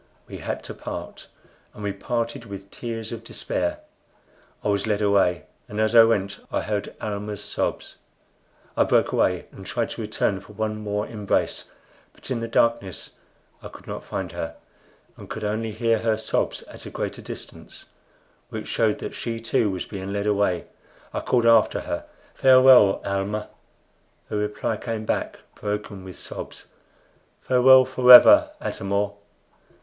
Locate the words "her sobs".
15.99-16.63